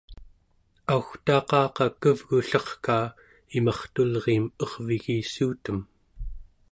au͡gtaqaqa 0.95 1.85
kevgullerkaa 2.01 3.05
imartulriim 3.57 4.45
ervigissuutem 4.63 5.79